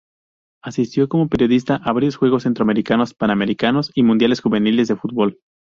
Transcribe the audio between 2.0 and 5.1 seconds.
juegos Centroamericanos, Panamericanos y Mundiales Juveniles de